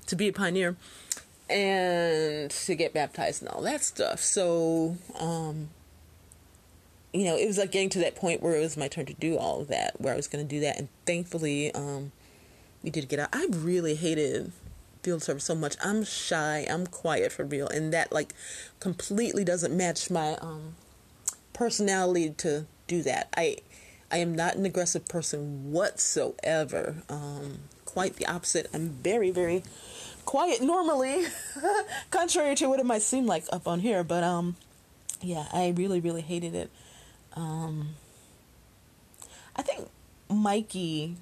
to 0.09 0.17
be 0.17 0.29
a 0.29 0.33
pioneer, 0.33 0.77
and 1.49 2.50
to 2.50 2.75
get 2.75 2.93
baptized 2.93 3.43
and 3.43 3.50
all 3.50 3.62
that 3.62 3.83
stuff. 3.83 4.21
So 4.21 4.97
um, 5.19 5.71
you 7.12 7.25
know, 7.25 7.37
it 7.37 7.47
was 7.47 7.59
like 7.59 7.73
getting 7.73 7.88
to 7.91 7.99
that 8.00 8.17
point 8.17 8.43
where 8.43 8.57
it 8.57 8.61
was 8.61 8.77
my 8.77 8.88
turn 8.88 9.07
to 9.07 9.15
do 9.15 9.38
all 9.38 9.61
of 9.61 9.69
that, 9.69 10.00
where 10.00 10.12
I 10.12 10.17
was 10.17 10.29
going 10.29 10.47
to 10.47 10.49
do 10.49 10.61
that. 10.61 10.79
And 10.79 10.88
thankfully, 11.07 11.73
um, 11.75 12.12
we 12.83 12.91
did 12.91 13.09
get 13.09 13.19
out. 13.19 13.31
I 13.33 13.47
really 13.50 13.95
hated 13.95 14.53
field 15.03 15.23
service 15.23 15.45
so 15.45 15.55
much. 15.55 15.77
I'm 15.83 16.05
shy. 16.05 16.67
I'm 16.69 16.87
quiet 16.87 17.33
for 17.33 17.45
real, 17.45 17.69
and 17.69 17.93
that 17.93 18.12
like 18.12 18.35
completely 18.81 19.45
doesn't 19.45 19.75
match 19.75 20.11
my 20.11 20.37
um, 20.37 20.75
personality 21.53 22.31
to 22.38 22.67
do 22.87 23.03
that. 23.03 23.29
I 23.37 23.59
I 24.11 24.19
am 24.19 24.35
not 24.35 24.57
an 24.57 24.65
aggressive 24.65 25.07
person 25.07 25.71
whatsoever. 25.71 26.97
Um, 27.09 27.61
quite 27.85 28.17
the 28.17 28.27
opposite. 28.27 28.69
I'm 28.73 28.91
very 28.91 29.31
very 29.31 29.65
quiet 30.25 30.61
normally, 30.61 31.25
contrary 32.11 32.55
to 32.57 32.69
what 32.69 32.81
it 32.81 32.87
might 32.87 33.03
seem 33.03 33.27
like 33.27 33.45
up 33.50 33.67
on 33.67 33.81
here. 33.81 34.05
But 34.05 34.23
um, 34.23 34.57
yeah, 35.21 35.47
I 35.53 35.75
really 35.77 36.00
really 36.00 36.23
hated 36.23 36.55
it. 36.55 36.71
Um, 37.35 37.91
I 39.57 39.62
think 39.62 39.88
Mikey, 40.31 41.17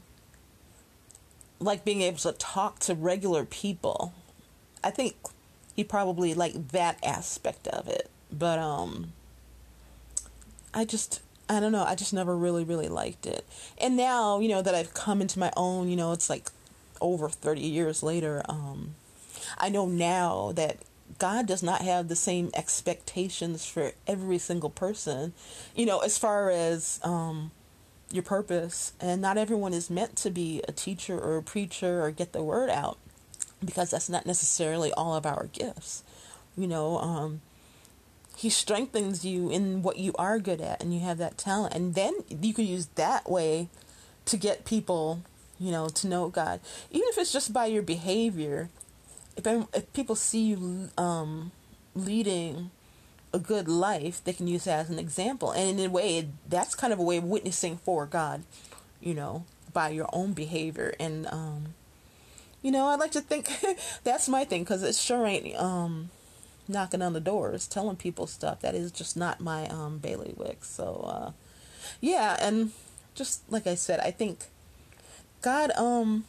like 1.58 1.84
being 1.84 2.02
able 2.02 2.18
to 2.18 2.32
talk 2.32 2.78
to 2.80 2.94
regular 2.94 3.44
people, 3.44 4.12
I 4.82 4.90
think 4.90 5.16
he 5.74 5.84
probably 5.84 6.34
liked 6.34 6.70
that 6.70 6.98
aspect 7.04 7.66
of 7.68 7.88
it. 7.88 8.10
But 8.32 8.58
um, 8.58 9.12
I 10.74 10.84
just 10.84 11.20
I 11.48 11.60
don't 11.60 11.72
know. 11.72 11.84
I 11.84 11.94
just 11.94 12.12
never 12.12 12.36
really 12.36 12.64
really 12.64 12.88
liked 12.88 13.26
it. 13.26 13.46
And 13.78 13.96
now 13.96 14.40
you 14.40 14.48
know 14.48 14.62
that 14.62 14.74
I've 14.74 14.94
come 14.94 15.20
into 15.20 15.38
my 15.38 15.52
own. 15.56 15.88
You 15.88 15.96
know, 15.96 16.12
it's 16.12 16.30
like 16.30 16.50
over 17.00 17.28
thirty 17.28 17.62
years 17.62 18.02
later. 18.02 18.42
Um, 18.48 18.94
I 19.58 19.68
know 19.68 19.86
now 19.86 20.52
that 20.56 20.78
God 21.18 21.46
does 21.46 21.62
not 21.62 21.82
have 21.82 22.08
the 22.08 22.16
same 22.16 22.50
expectations 22.54 23.64
for 23.64 23.92
every 24.06 24.38
single 24.38 24.70
person, 24.70 25.32
you 25.74 25.86
know, 25.86 26.00
as 26.00 26.18
far 26.18 26.50
as 26.50 27.00
um, 27.02 27.52
your 28.10 28.22
purpose. 28.22 28.92
And 29.00 29.22
not 29.22 29.38
everyone 29.38 29.72
is 29.72 29.88
meant 29.88 30.16
to 30.16 30.30
be 30.30 30.62
a 30.68 30.72
teacher 30.72 31.18
or 31.18 31.36
a 31.36 31.42
preacher 31.42 32.02
or 32.02 32.10
get 32.10 32.32
the 32.32 32.42
word 32.42 32.70
out 32.70 32.98
because 33.64 33.90
that's 33.90 34.08
not 34.08 34.26
necessarily 34.26 34.92
all 34.92 35.14
of 35.14 35.26
our 35.26 35.48
gifts. 35.52 36.02
You 36.56 36.66
know, 36.66 36.98
um, 36.98 37.40
He 38.36 38.50
strengthens 38.50 39.24
you 39.24 39.50
in 39.50 39.82
what 39.82 39.96
you 39.96 40.12
are 40.18 40.38
good 40.38 40.60
at 40.60 40.82
and 40.82 40.92
you 40.94 41.00
have 41.00 41.18
that 41.18 41.38
talent. 41.38 41.74
And 41.74 41.94
then 41.94 42.14
you 42.28 42.52
can 42.54 42.66
use 42.66 42.86
that 42.94 43.28
way 43.28 43.68
to 44.26 44.36
get 44.36 44.64
people, 44.64 45.22
you 45.58 45.72
know, 45.72 45.88
to 45.88 46.06
know 46.06 46.28
God. 46.28 46.60
Even 46.90 47.08
if 47.08 47.18
it's 47.18 47.32
just 47.32 47.52
by 47.52 47.66
your 47.66 47.82
behavior 47.82 48.68
if, 49.36 49.46
if 49.74 49.92
people 49.92 50.16
see 50.16 50.42
you 50.42 50.88
um, 50.96 51.52
leading 51.94 52.70
a 53.32 53.38
good 53.38 53.68
life, 53.68 54.22
they 54.24 54.32
can 54.32 54.46
use 54.46 54.64
that 54.64 54.80
as 54.80 54.90
an 54.90 54.98
example. 54.98 55.52
And 55.52 55.78
in 55.78 55.86
a 55.86 55.90
way, 55.90 56.28
that's 56.48 56.74
kind 56.74 56.92
of 56.92 56.98
a 56.98 57.02
way 57.02 57.18
of 57.18 57.24
witnessing 57.24 57.76
for 57.78 58.06
God, 58.06 58.42
you 59.00 59.14
know, 59.14 59.44
by 59.72 59.90
your 59.90 60.08
own 60.12 60.32
behavior. 60.32 60.94
And, 60.98 61.26
um, 61.26 61.74
you 62.62 62.70
know, 62.70 62.86
I 62.86 62.96
like 62.96 63.12
to 63.12 63.20
think 63.20 63.50
that's 64.04 64.28
my 64.28 64.44
thing 64.44 64.62
because 64.62 64.82
it 64.82 64.94
sure 64.94 65.26
ain't 65.26 65.56
um, 65.56 66.10
knocking 66.68 67.02
on 67.02 67.12
the 67.12 67.20
doors, 67.20 67.66
telling 67.66 67.96
people 67.96 68.26
stuff. 68.26 68.60
That 68.60 68.74
is 68.74 68.90
just 68.90 69.16
not 69.16 69.40
my 69.40 69.66
um, 69.68 69.98
bailiwick. 69.98 70.64
So, 70.64 71.04
uh, 71.06 71.30
yeah, 72.00 72.36
and 72.40 72.72
just 73.14 73.50
like 73.50 73.66
I 73.66 73.74
said, 73.74 74.00
I 74.00 74.10
think 74.10 74.46
God 75.42 75.70
um 75.72 76.24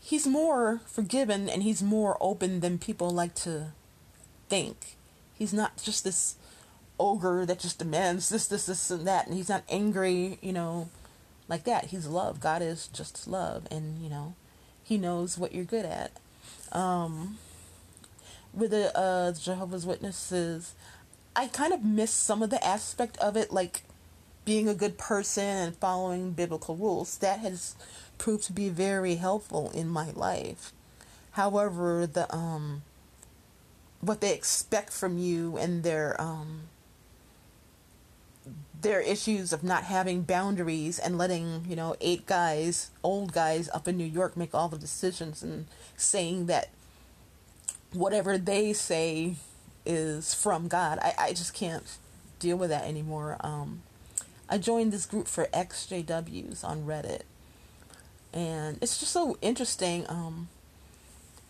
he's 0.00 0.26
more 0.26 0.80
forgiven 0.86 1.48
and 1.48 1.62
he's 1.64 1.82
more 1.82 2.16
open 2.20 2.60
than 2.60 2.78
people 2.78 3.10
like 3.10 3.34
to 3.34 3.72
think. 4.48 4.96
He's 5.36 5.52
not 5.52 5.82
just 5.82 6.04
this 6.04 6.36
ogre 6.98 7.44
that 7.44 7.58
just 7.58 7.78
demands 7.78 8.28
this, 8.28 8.46
this, 8.46 8.66
this, 8.66 8.90
and 8.90 9.06
that, 9.06 9.26
and 9.26 9.34
he's 9.36 9.48
not 9.48 9.64
angry, 9.68 10.38
you 10.40 10.52
know, 10.52 10.88
like 11.48 11.64
that. 11.64 11.86
He's 11.86 12.06
love. 12.06 12.40
God 12.40 12.62
is 12.62 12.86
just 12.88 13.26
love, 13.28 13.66
and 13.70 14.02
you 14.02 14.08
know, 14.08 14.34
He 14.82 14.96
knows 14.96 15.36
what 15.36 15.52
you're 15.52 15.64
good 15.64 15.84
at. 15.84 16.12
Um, 16.72 17.38
with 18.56 18.70
the 18.70 18.96
uh, 18.96 19.32
Jehovah's 19.32 19.86
Witnesses, 19.86 20.74
I 21.36 21.48
kind 21.48 21.72
of 21.72 21.84
miss 21.84 22.10
some 22.10 22.42
of 22.42 22.50
the 22.50 22.64
aspect 22.64 23.18
of 23.18 23.36
it, 23.36 23.52
like 23.52 23.82
being 24.44 24.68
a 24.68 24.74
good 24.74 24.96
person 24.96 25.44
and 25.44 25.76
following 25.76 26.32
biblical 26.32 26.74
rules. 26.74 27.18
That 27.18 27.40
has 27.40 27.76
proved 28.16 28.44
to 28.44 28.52
be 28.52 28.70
very 28.70 29.16
helpful 29.16 29.70
in 29.72 29.88
my 29.88 30.10
life. 30.12 30.72
However, 31.32 32.06
the 32.06 32.34
um 32.34 32.82
what 34.00 34.20
they 34.20 34.32
expect 34.32 34.92
from 34.92 35.18
you 35.18 35.56
and 35.58 35.82
their 35.82 36.18
um 36.20 36.62
their 38.80 39.00
issues 39.00 39.52
of 39.52 39.64
not 39.64 39.84
having 39.84 40.22
boundaries 40.22 40.98
and 40.98 41.18
letting, 41.18 41.64
you 41.68 41.74
know, 41.74 41.96
eight 42.00 42.24
guys, 42.26 42.90
old 43.02 43.32
guys 43.32 43.68
up 43.74 43.88
in 43.88 43.96
New 43.96 44.04
York 44.04 44.36
make 44.36 44.54
all 44.54 44.68
the 44.68 44.78
decisions 44.78 45.42
and 45.42 45.66
saying 45.96 46.46
that 46.46 46.68
whatever 47.96 48.38
they 48.38 48.72
say 48.72 49.36
is 49.84 50.34
from 50.34 50.68
God. 50.68 50.98
I, 51.00 51.14
I 51.18 51.28
just 51.30 51.54
can't 51.54 51.84
deal 52.38 52.56
with 52.56 52.70
that 52.70 52.84
anymore. 52.84 53.36
Um, 53.40 53.82
I 54.48 54.58
joined 54.58 54.92
this 54.92 55.06
group 55.06 55.26
for 55.26 55.46
XJWs 55.46 56.64
on 56.64 56.84
Reddit 56.84 57.22
and 58.36 58.78
it's 58.82 59.00
just 59.00 59.12
so 59.12 59.38
interesting. 59.40 60.04
Um, 60.10 60.48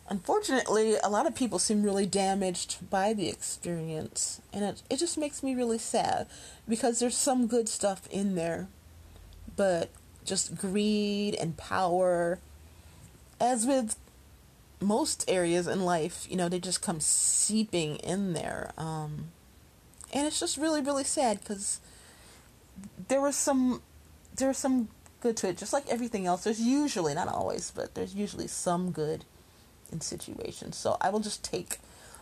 unfortunately, 0.09 0.95
a 1.03 1.11
lot 1.11 1.27
of 1.27 1.35
people 1.35 1.59
seem 1.59 1.83
really 1.83 2.07
damaged 2.07 2.89
by 2.89 3.13
the 3.13 3.29
experience, 3.29 4.41
and 4.53 4.65
it 4.65 4.83
it 4.89 4.99
just 4.99 5.19
makes 5.19 5.43
me 5.43 5.57
really 5.57 5.79
sad 5.79 6.29
because 6.69 7.01
there's 7.01 7.17
some 7.17 7.49
good 7.49 7.69
stuff 7.69 8.09
in 8.11 8.37
there, 8.37 8.69
but 9.57 9.91
just 10.25 10.57
greed 10.57 11.35
and 11.35 11.57
power, 11.57 12.39
as 13.41 13.67
with 13.67 13.97
most 14.87 15.25
areas 15.29 15.67
in 15.67 15.85
life, 15.85 16.27
you 16.31 16.37
know, 16.37 16.49
they 16.49 16.61
just 16.61 16.81
come 16.81 17.01
seeping 17.01 17.97
in 17.97 18.33
there. 18.35 18.73
Um, 18.79 19.33
and 20.13 20.27
it's 20.27 20.39
just 20.39 20.57
really, 20.57 20.81
really 20.81 21.05
sad 21.05 21.41
because 21.41 21.81
there 23.09 23.21
was 23.21 23.35
some, 23.35 23.83
there 24.37 24.49
was 24.49 24.59
some 24.59 24.89
good 25.21 25.37
to 25.39 25.49
it. 25.49 25.59
Just 25.59 25.73
like 25.73 25.89
everything 25.89 26.27
else, 26.27 26.45
there's 26.45 26.61
usually, 26.61 27.15
not 27.15 27.27
always, 27.27 27.73
but 27.73 27.95
there's 27.95 28.15
usually 28.15 28.47
some 28.47 28.93
good 28.93 29.25
in 29.91 30.01
situations. 30.01 30.77
So 30.77 30.97
I 31.01 31.11
will 31.11 31.21
just 31.21 31.43
take 31.43 31.79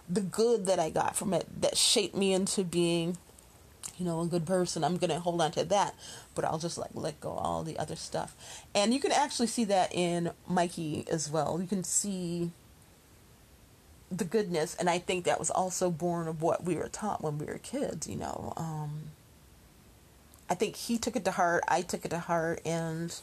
the 0.08 0.22
good 0.22 0.64
that 0.66 0.78
I 0.78 0.88
got 0.90 1.16
from 1.16 1.34
it 1.34 1.46
that 1.60 1.76
shaped 1.76 2.16
me 2.16 2.32
into 2.32 2.64
being, 2.64 3.18
you 3.98 4.04
know, 4.04 4.20
a 4.20 4.26
good 4.26 4.46
person. 4.46 4.84
I'm 4.84 4.96
gonna 4.96 5.20
hold 5.20 5.40
on 5.40 5.52
to 5.52 5.64
that, 5.64 5.94
but 6.34 6.44
I'll 6.44 6.58
just 6.58 6.78
like 6.78 6.90
let 6.94 7.20
go 7.20 7.30
all 7.30 7.62
the 7.62 7.78
other 7.78 7.96
stuff. 7.96 8.34
And 8.74 8.92
you 8.92 9.00
can 9.00 9.12
actually 9.12 9.46
see 9.46 9.64
that 9.64 9.94
in 9.94 10.30
Mikey 10.48 11.04
as 11.10 11.30
well. 11.30 11.60
You 11.60 11.66
can 11.66 11.84
see 11.84 12.50
the 14.10 14.24
goodness, 14.24 14.74
and 14.74 14.88
I 14.90 14.98
think 14.98 15.24
that 15.24 15.38
was 15.38 15.50
also 15.50 15.90
born 15.90 16.28
of 16.28 16.42
what 16.42 16.64
we 16.64 16.76
were 16.76 16.88
taught 16.88 17.22
when 17.22 17.38
we 17.38 17.46
were 17.46 17.58
kids. 17.58 18.08
You 18.08 18.16
know, 18.16 18.52
um, 18.56 19.10
I 20.48 20.54
think 20.54 20.76
he 20.76 20.98
took 20.98 21.16
it 21.16 21.24
to 21.24 21.32
heart. 21.32 21.64
I 21.68 21.82
took 21.82 22.04
it 22.04 22.10
to 22.10 22.18
heart, 22.18 22.60
and 22.64 23.14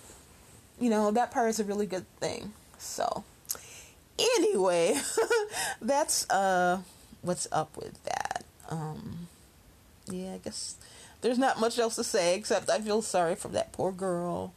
you 0.80 0.90
know 0.90 1.12
that 1.12 1.32
part 1.32 1.50
is 1.50 1.60
a 1.60 1.64
really 1.64 1.86
good 1.86 2.06
thing. 2.20 2.54
So 2.78 3.24
anyway, 4.18 5.00
that's 5.82 6.30
uh 6.30 6.80
what's 7.22 7.48
up 7.52 7.76
with 7.78 8.04
that. 8.06 8.44
Um 8.70 9.28
yeah, 10.12 10.34
I 10.34 10.38
guess 10.38 10.76
there's 11.22 11.38
not 11.38 11.60
much 11.60 11.80
else 11.80 11.96
to 11.96 12.04
say 12.04 12.36
except 12.36 12.70
I 12.70 12.80
feel 12.80 13.02
sorry 13.02 13.36
for 13.36 13.48
that 13.50 13.72
poor 13.72 13.92
girl 13.92 14.54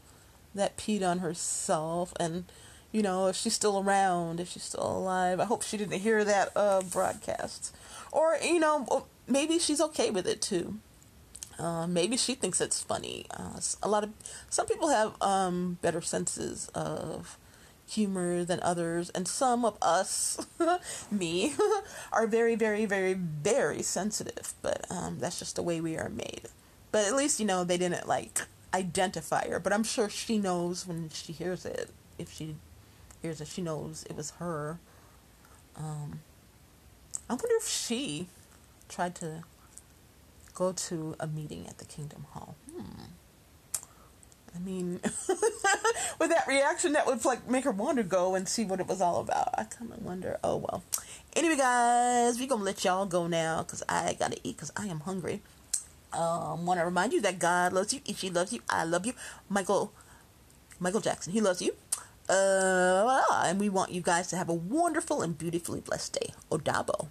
that 0.55 0.77
peed 0.77 1.03
on 1.03 1.19
herself 1.19 2.13
and 2.19 2.45
you 2.93 3.03
know, 3.03 3.27
if 3.27 3.35
she's 3.35 3.55
still 3.55 3.81
around, 3.81 4.39
if 4.39 4.51
she's 4.51 4.63
still 4.63 4.87
alive. 4.87 5.41
I 5.41 5.47
hope 5.47 5.63
she 5.63 5.77
didn't 5.77 5.99
hear 5.99 6.23
that 6.25 6.51
uh 6.55 6.81
broadcast. 6.83 7.75
Or, 8.13 8.37
you 8.41 8.61
know, 8.61 9.07
maybe 9.27 9.59
she's 9.59 9.81
okay 9.81 10.11
with 10.11 10.29
it 10.29 10.41
too. 10.41 10.79
Uh, 11.59 11.87
maybe 11.87 12.17
she 12.17 12.35
thinks 12.35 12.61
it's 12.61 12.83
funny. 12.83 13.27
Uh, 13.31 13.61
a 13.83 13.89
lot 13.89 14.05
of 14.05 14.11
some 14.51 14.67
people 14.67 14.89
have 14.89 15.21
um, 15.21 15.79
better 15.83 16.01
senses 16.01 16.69
of 16.75 17.39
humor 17.89 18.45
than 18.45 18.61
others, 18.63 19.11
and 19.11 19.29
some 19.29 19.65
of 19.65 19.77
us, 19.83 20.47
me, 21.11 21.55
are 22.13 22.27
very, 22.27 22.55
very, 22.55 22.87
very, 22.87 23.15
very 23.15 23.83
sensitive. 23.83 24.55
But 24.63 24.87
um, 24.91 25.19
that's 25.19 25.39
just 25.39 25.57
the 25.57 25.63
way 25.63 25.81
we 25.81 25.97
are 25.97 26.09
made. 26.09 26.49
But 26.93 27.07
at 27.07 27.17
least 27.17 27.41
you 27.41 27.47
know 27.47 27.65
they 27.65 27.79
didn't 27.79 28.07
like 28.07 28.43
identify 28.73 29.49
her. 29.49 29.59
But 29.59 29.73
I'm 29.73 29.85
sure 29.85 30.09
she 30.09 30.39
knows 30.39 30.87
when 30.87 31.09
she 31.11 31.33
hears 31.33 31.65
it. 31.65 31.91
If 32.19 32.33
she 32.33 32.57
hears 33.23 33.41
it, 33.41 33.49
she 33.49 33.63
knows 33.63 34.05
it 34.09 34.17
was 34.17 34.33
her. 34.33 34.79
Um, 35.77 36.21
I 37.29 37.35
wonder 37.35 37.49
if 37.57 37.69
she 37.69 38.29
tried 38.89 39.15
to 39.17 39.45
go 40.55 40.73
to 40.73 41.17
a 41.19 41.27
meeting 41.27 41.67
at 41.67 41.79
the 41.79 41.85
Kingdom 41.85 42.27
Hall. 42.31 42.55
Hmm. 42.73 43.05
I 44.55 44.59
mean, 44.61 45.01
with 45.03 46.31
that 46.31 46.45
reaction, 46.47 46.93
that 46.93 47.07
would 47.07 47.25
like 47.25 47.49
make 47.49 47.65
her 47.65 47.71
want 47.71 47.99
to 47.99 48.05
go 48.05 48.35
and 48.35 48.49
see 48.49 48.65
what 48.65 48.81
it 48.81 48.87
was 48.87 49.01
all 49.01 49.21
about. 49.21 49.49
I 49.59 49.65
kind 49.65 49.93
of 49.93 50.03
wonder. 50.03 50.39
Oh 50.45 50.57
well. 50.57 50.83
Anyway, 51.35 51.57
guys, 51.57 52.39
we 52.39 52.47
gonna 52.47 52.63
let 52.63 52.85
y'all 52.85 53.07
go 53.07 53.27
now 53.27 53.63
because 53.63 53.83
I 53.89 54.17
gotta 54.19 54.39
eat 54.45 54.57
because 54.57 54.73
I 54.77 54.87
am 54.87 55.01
hungry. 55.01 55.43
Um, 56.13 56.65
want 56.65 56.79
to 56.79 56.85
remind 56.85 57.13
you 57.13 57.21
that 57.23 57.41
God 57.41 57.73
loves 57.73 57.93
you, 57.93 58.01
Ishi 58.07 58.31
loves 58.31 58.53
you, 58.53 58.61
I 58.71 58.85
love 58.85 59.05
you, 59.05 59.15
Michael, 59.49 59.93
Michael 60.79 61.01
Jackson, 61.01 61.33
he 61.33 61.41
loves 61.41 61.61
you. 61.61 61.75
Uh, 62.29 63.43
and 63.45 63.59
we 63.59 63.69
want 63.69 63.91
you 63.91 64.01
guys 64.01 64.29
to 64.29 64.37
have 64.37 64.49
a 64.49 64.55
wonderful 64.55 65.23
and 65.23 65.37
beautifully 65.37 65.81
blessed 65.81 66.13
day. 66.21 66.33
Odabo. 66.51 67.09